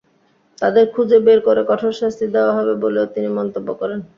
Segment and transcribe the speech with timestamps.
[0.61, 3.99] তাদের খুঁজে বের করে কঠোর শাস্তি দেওয়া হবে বলেও তিনি মন্তব্য করেন।